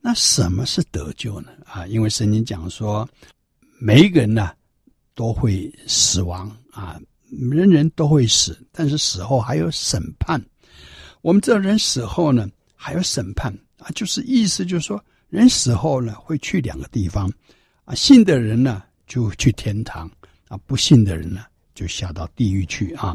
[0.00, 1.52] 那什么是得救呢？
[1.64, 3.08] 啊，因为圣经讲说，
[3.78, 4.50] 每一个人呢
[5.14, 7.00] 都会死亡啊。
[7.50, 10.40] 人人都会死，但是死后还有审判。
[11.22, 17.30] 我们知道人死后呢，还有审判啊，就是意思就是说，人死后呢会去两个地方
[17.84, 20.08] 啊，信的人呢就去天堂
[20.46, 23.14] 啊，不信的人呢就下到地狱去啊。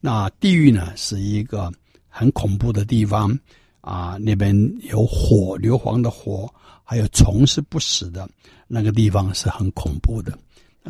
[0.00, 1.72] 那地狱呢是一个
[2.08, 3.30] 很恐怖的地方
[3.80, 4.52] 啊，那边
[4.82, 6.52] 有火，硫磺的火，
[6.92, 8.28] 还有虫是不死的，
[8.68, 10.38] 那个地方是很恐怖的。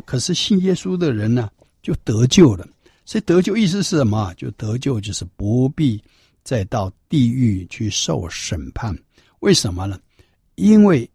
[0.03, 1.49] 可是信耶稣的人呢，
[1.81, 2.67] 就得救了，
[3.05, 4.33] 所以得救意思是什么？
[4.33, 6.03] 就得救就是不必
[6.43, 8.93] 再到地狱去受审判。
[9.39, 9.97] 为什么呢？
[10.55, 11.09] 因为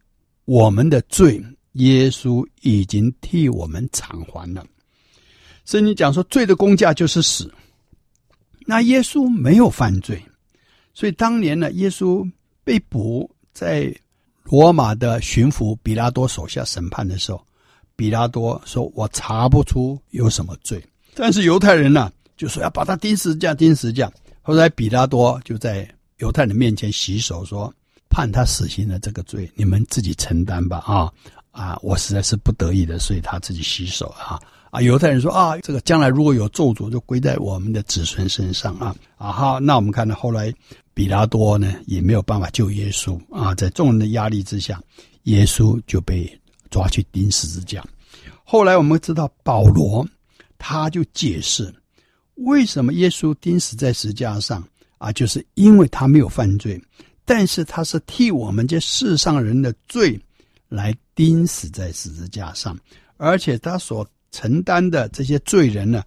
[0.47, 1.39] 我们的罪，
[1.72, 4.64] 耶稣已经替我们偿还了。
[5.66, 7.53] 圣经讲说，罪的工价就是死。
[8.64, 10.18] 那耶稣没有犯罪，
[10.95, 12.26] 所以当年呢，耶稣
[12.64, 13.95] 被捕在
[14.51, 17.40] 罗马的巡抚比拉多手下审判的时候。
[17.96, 20.80] 比拉多说：“我查不出有什么罪，
[21.16, 24.09] 但是犹太人呢、就说要把他钉十字架，钉十字架。
[24.40, 25.84] 后来比拉多就在
[26.18, 27.74] 犹太人面前洗手说：
[28.09, 30.78] 判他死刑的这个罪，你们自己承担吧。
[30.86, 31.12] 啊
[31.51, 34.38] 啊，我实在是不得已的，所以他自己洗手啊
[34.71, 34.81] 啊。
[34.81, 39.33] 犹太人说：啊，这个将来如果有咒诅，就归在我们的子孙身上啊啊。
[39.33, 40.53] 好，那我们看到后来
[40.95, 44.81] 比拉多呢，也没有办法救耶稣啊，在众人的压力之下，
[45.25, 46.29] 耶稣就被。”
[46.71, 47.83] 抓去钉十字架。
[48.45, 50.07] 后来我们知道保罗，
[50.59, 51.75] 他就解释
[52.35, 54.62] 为什么耶稣钉死在十字架上
[54.99, 56.79] 啊，就是因为他没有犯罪，
[57.25, 60.21] 但是他是替我们这世上人的罪
[60.69, 62.79] 来钉死在十字架上，
[63.16, 66.03] 而且他所承担的这些罪人呢，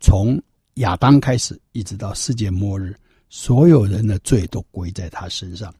[0.00, 0.40] 从
[0.74, 2.94] 亚当开始一直到世界末日，
[3.28, 5.74] 所有人的罪都归在他身上。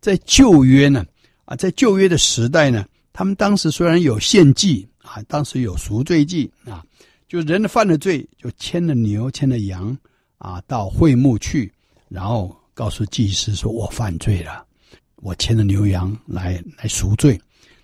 [0.00, 1.04] 在旧约呢，
[1.44, 2.84] 啊，在旧约的时代呢。
[3.12, 6.82] 他们当时虽然有献祭啊，当时有赎罪祭啊，
[7.26, 9.94] 就人犯了罪，就牵了牛，牵了羊
[10.38, 11.70] 啊，到会幕去，
[12.08, 14.64] 然后告诉祭司说：“我犯罪了，
[15.16, 17.38] 我牵了牛羊来来赎罪。”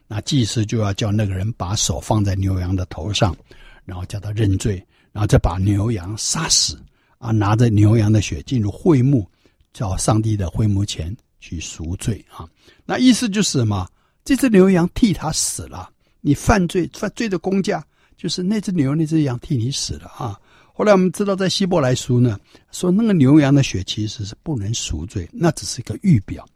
[0.09, 3.37] 那祭司就要叫那个人把手放在牛羊的头上，
[3.85, 6.79] 然后叫他认罪，然后再把牛羊杀死
[7.19, 9.29] 啊，拿着牛羊的血进入会幕，
[9.73, 12.49] 叫上帝的会幕前去赎罪啊。
[12.85, 13.89] 那意思就是什么？
[14.25, 15.91] 这只牛羊替他死了，
[16.21, 17.85] 你犯罪犯罪的工价
[18.17, 20.39] 就是那只牛、那只羊替你死了啊。
[20.73, 22.39] 后来我们知道，在希伯来书呢，
[22.71, 26.47] 说那个牛羊的血其实是不能赎罪，那只是一个预表。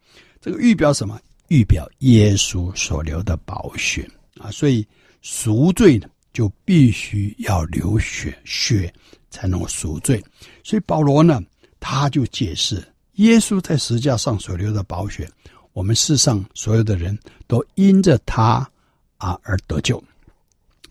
[0.40, 1.18] 这个预表什么？
[1.50, 4.50] 预表耶稣所流的宝血啊。
[4.50, 4.86] 所以
[5.20, 8.92] 赎罪呢，就必须要流血，血
[9.30, 10.24] 才能赎罪。
[10.64, 11.42] 所以保罗呢，
[11.78, 12.82] 他就解释，
[13.14, 15.28] 耶稣在十字架上所流的宝血，
[15.72, 18.66] 我们世上所有的人都因着他
[19.18, 20.02] 啊而得救。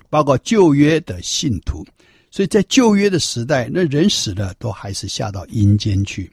[0.09, 1.85] 包括旧约的信徒，
[2.31, 6.31] 所以在旧约的时代，那人死了都还是下到阴间去。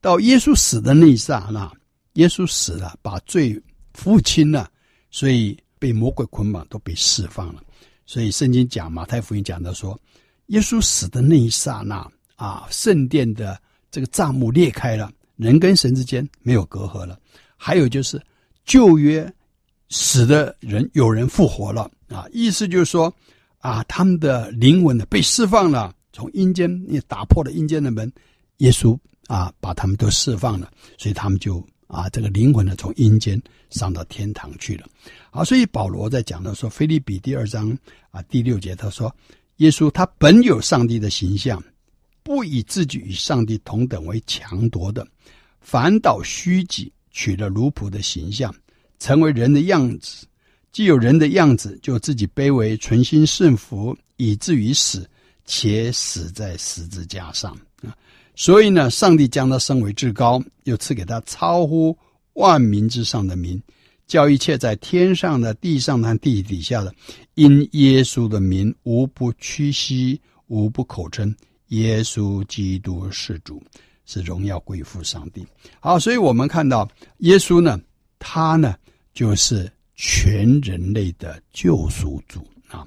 [0.00, 1.72] 到耶稣死的那一刹那，
[2.14, 3.60] 耶稣死了，把罪
[3.92, 4.68] 付清了，
[5.10, 7.62] 所以被魔鬼捆绑都被释放了。
[8.06, 9.98] 所以圣经讲马太福音讲到说，
[10.46, 12.06] 耶稣死的那一刹那
[12.36, 13.60] 啊，圣殿的
[13.90, 17.18] 这个帐幕裂开了，人跟神之间没有隔阂了。
[17.56, 18.20] 还有就是
[18.64, 19.32] 旧约
[19.88, 21.90] 死的人有人复活了。
[22.08, 23.12] 啊，意思就是说，
[23.58, 28.12] 啊，他们的灵魂呢被释放了，从阴间也打破了阴间的门，
[28.58, 28.96] 耶稣
[29.26, 34.86] 啊把他们都释放了，所以他们就啊这个灵魂呢从阴间上到天堂去了。
[35.30, 37.76] 啊，所以保罗在讲到说，腓立比第二章
[38.10, 39.14] 啊第六节他说，
[39.56, 41.62] 耶稣他本有上帝的形象，
[42.22, 45.06] 不以自己与上帝同等为强夺的，
[45.60, 48.54] 反倒虚己，取了奴仆的形象，
[48.98, 50.26] 成为人的样子。
[50.72, 55.08] 既有人的样子，就自己卑微，存心顺服，以至于死，
[55.44, 57.96] 且死在十字架上啊！
[58.34, 61.96] 所以呢，上帝将他升为至高，又赐给他超乎
[62.34, 63.60] 万民之上的名，
[64.06, 66.94] 叫一切在天上的、地上的、地底下的，
[67.34, 71.34] 因耶稣的名，无不屈膝，无不口称
[71.68, 73.62] 耶稣基督是主，
[74.06, 75.46] 是荣耀归附上帝。
[75.80, 77.80] 好，所以我们看到耶稣呢，
[78.18, 78.74] 他呢，
[79.12, 79.70] 就是。
[79.96, 82.84] 全人类的救赎主啊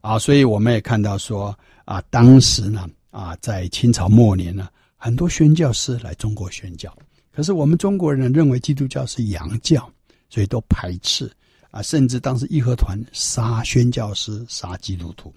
[0.00, 1.52] 啊，所以我们也看到说
[1.84, 4.68] 啊，当时呢啊，在清朝末年呢，
[5.04, 6.90] 很多宣教师来中国宣教，
[7.30, 9.86] 可是我们中国人认为基督教是洋教，
[10.30, 11.30] 所以都排斥
[11.70, 15.30] 啊，甚至当时义和团杀宣教师、杀基督徒。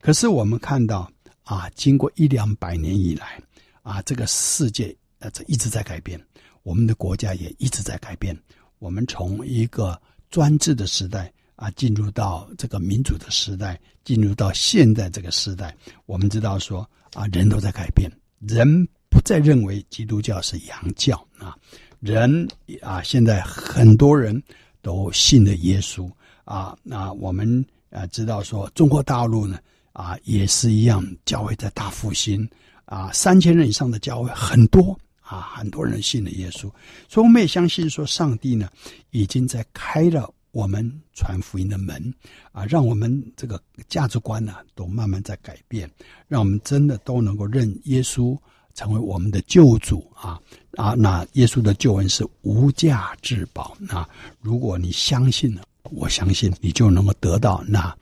[0.00, 3.38] 可是我们看到啊，经过一两百年以来
[3.82, 6.18] 啊，这个世界啊，这一直在改变，
[6.62, 8.34] 我们的国家也一直在改变，
[8.78, 10.00] 我们从一个。
[10.30, 18.10] 专制的时代啊，进入到这个民主的时代，进入到现在这个时代，我们知道说啊，人都在改变，
[18.40, 18.88] 人
[19.24, 21.56] 再认为基督教是洋教啊，
[22.00, 22.46] 人
[22.80, 24.42] 啊，现在很多人
[24.80, 26.10] 都信了耶稣
[26.44, 26.76] 啊。
[26.82, 29.58] 那我们啊知道说，中国大陆呢
[29.92, 32.48] 啊也是一样，教会在大复兴
[32.84, 34.98] 啊，三千人以上的教会很多。
[35.24, 36.70] 啊，很多人信了耶稣，
[37.08, 38.68] 所以我们也相信说，上帝呢
[39.12, 42.12] 已经在开了我们传福音的门
[42.50, 43.58] 啊，让我们这个
[43.88, 45.90] 价值观呢都慢慢在改变，
[46.28, 48.36] 让我们真的都能够认耶稣
[48.74, 50.40] 成为我们的救主啊
[50.76, 50.94] 啊！
[50.94, 54.08] 那耶稣的救恩是无价之宝啊！
[54.40, 57.94] 如果你相信了，我相信你就能够得到那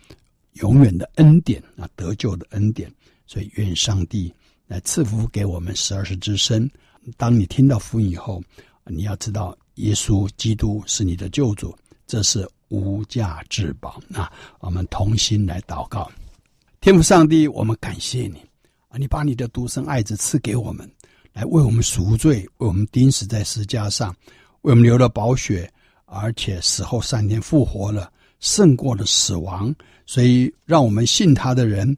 [0.54, 2.92] 永远的恩典啊，得救的恩典。
[3.26, 4.32] 所以愿上帝
[4.66, 6.68] 来赐福给我们十二世之声。
[7.16, 8.42] 当你听到福音以后，
[8.86, 11.72] 你要知道耶稣基督是你的救主，
[12.08, 14.32] 这是无价之宝啊！
[14.58, 16.10] 我们同心来祷告，
[16.80, 18.42] 天父上帝，我们感谢你
[18.90, 18.98] 啊！
[18.98, 20.90] 你把你的独生爱子赐给我们，
[21.32, 24.14] 来为我们赎罪，为我们钉死在十字架上，
[24.62, 25.72] 为我们流了宝血，
[26.06, 29.72] 而且死后三天复活了，胜过了死亡，
[30.06, 31.96] 所以让我们信他的人。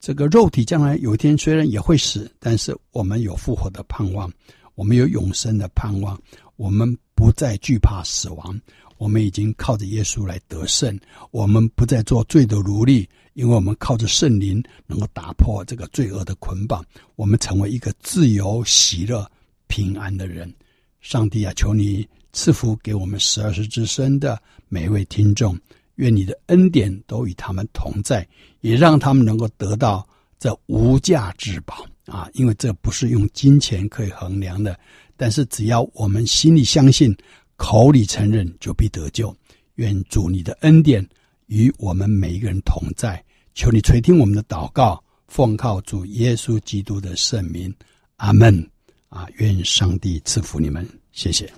[0.00, 4.32] 这个肉体将来有一天虽然也会死，但是我们有复活的盼望，
[4.76, 6.16] 我们有永生的盼望，
[6.54, 8.60] 我们不再惧怕死亡，
[8.96, 10.96] 我们已经靠着耶稣来得胜，
[11.32, 13.08] 我们不再做罪的奴隶，
[13.38, 16.84] 因为我们靠着圣灵能够打破这个罪恶的捆绑，
[17.14, 19.24] 我们成为一个自由、喜乐、
[19.68, 20.52] 平安的人。
[21.00, 25.56] 上帝啊，求你赐福给我们十二时之身的每一位听众。
[25.94, 28.26] 愿你的恩典都与他们同在，
[28.60, 30.04] 也让他们能够得到
[30.36, 32.28] 这无价之宝啊！
[32.34, 34.76] 因为这不是用金钱可以衡量的，
[35.16, 37.16] 但是只要我们心里相信，
[37.54, 39.32] 口里承认，就必得救。
[39.76, 41.08] 愿主你的恩典
[41.46, 43.24] 与我们每一个人同在，
[43.58, 47.74] 求你垂听我们的祷告，奉靠主耶稣基督的圣名，
[48.18, 48.64] 阿门。
[49.08, 51.52] 啊，愿上帝赐福你们，谢谢。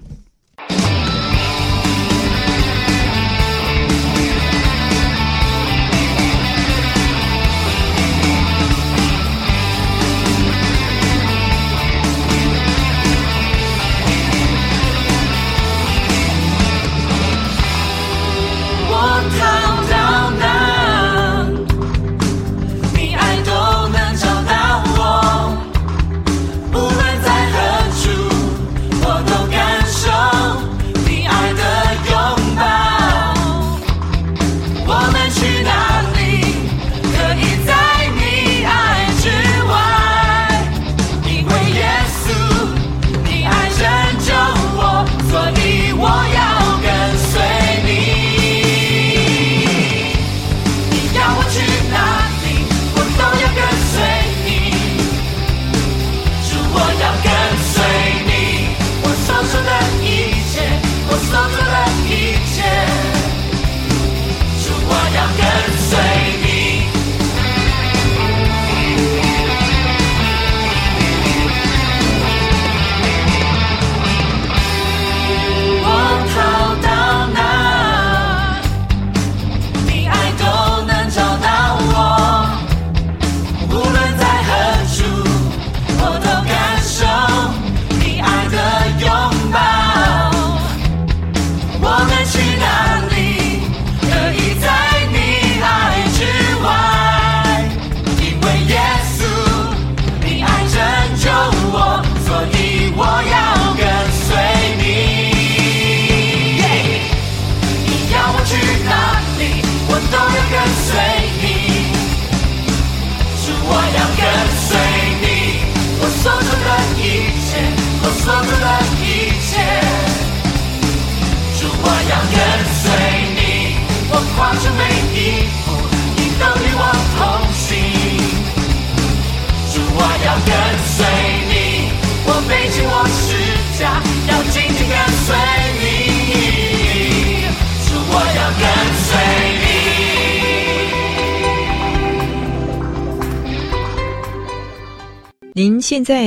[18.88, 19.79] 我靠。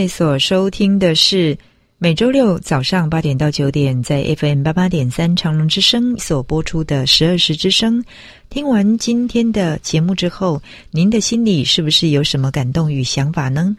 [0.08, 1.58] 所收听的是
[1.98, 8.04] 每周六早上八点到九点在 FM 八八点三长隆之声所播出的十二时之声。
[8.50, 13.76] 听完今天的节目之后，您的心里是不是有什么感动与想法呢？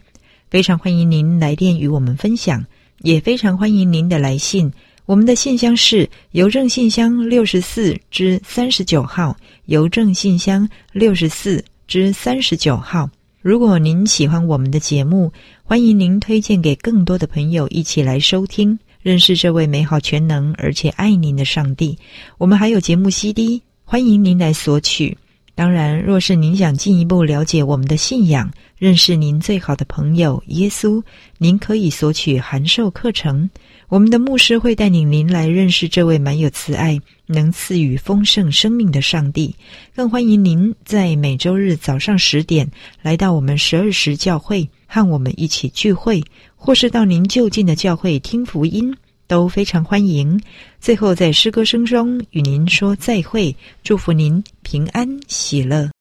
[0.49, 2.65] 非常欢迎您来电与我们分享，
[2.99, 4.71] 也非常欢迎您的来信。
[5.05, 13.07] 我们的信箱是邮政信箱六十四之三十九号，邮政信箱六十四之三十九号。
[13.45, 15.31] 如果您喜欢我们的节目，
[15.63, 21.95] 欢迎您推荐给更多的朋友一起来收听，认识这位美好全能而且爱您的上帝。
[22.39, 25.15] 我们还有节目 CD，欢迎您来索取。
[25.53, 30.99] 当然，若是您想进一步了解我们的信仰，认识您最好的朋友耶稣，
[31.37, 33.47] 您可以索取函授课程。
[33.87, 39.55] 我们的牧师会带领您来认识这位满有慈爱、能赐予丰盛生命的上帝。
[39.95, 42.69] 更欢迎您在每周日早上十点
[43.01, 46.23] 来到我们十二时教会，和我们一起聚会，
[46.55, 48.93] 或是到您就近的教会听福音，
[49.27, 50.41] 都非常欢迎。
[50.79, 55.94] 最后，在诗歌声中与您说再会，祝福您平安喜乐。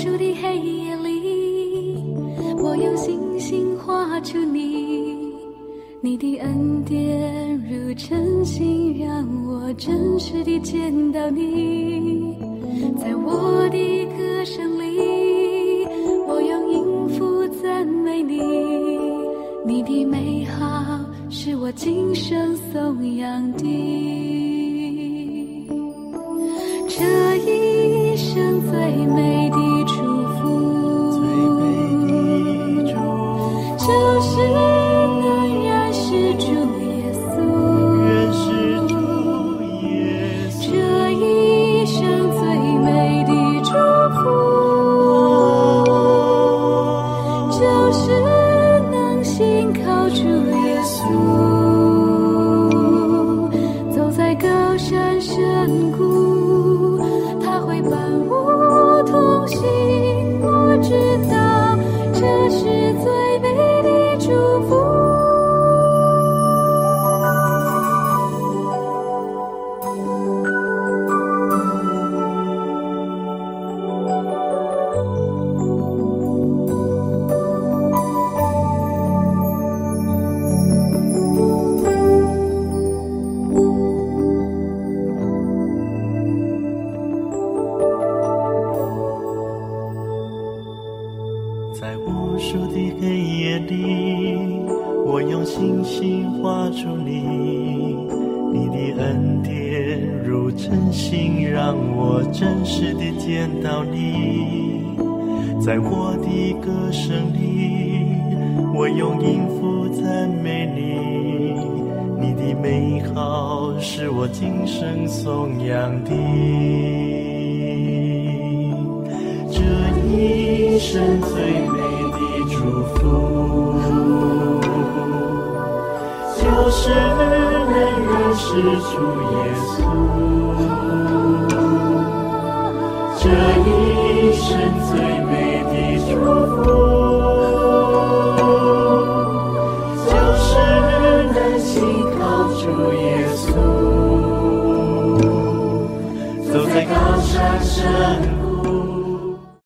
[0.00, 2.04] 数的黑夜里，
[2.62, 5.34] 我用星星画出你
[6.00, 12.36] 你的恩典如晨星，让我真实地见到你。
[12.96, 15.84] 在我的歌声里，
[16.28, 18.40] 我用音符赞美你。
[19.66, 23.64] 你的美好是我今生颂扬的。
[26.88, 27.04] 这
[27.38, 29.67] 一生最美的
[33.88, 34.77] 就是。